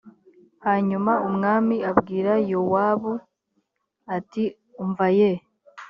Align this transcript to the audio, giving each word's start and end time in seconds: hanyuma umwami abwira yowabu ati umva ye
hanyuma 0.65 1.11
umwami 1.27 1.75
abwira 1.91 2.33
yowabu 2.51 3.13
ati 4.17 4.43
umva 4.83 5.07
ye 5.19 5.31